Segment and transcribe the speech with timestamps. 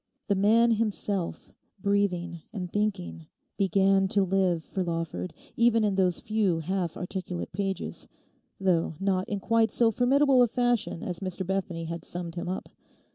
[0.29, 6.57] The man himself, breathing, and thinking, began to live for Lawford even in those few
[6.61, 8.07] half articulate pages,
[8.59, 12.67] though not in quite so formidable a fashion as Mr Bethany had summed him up.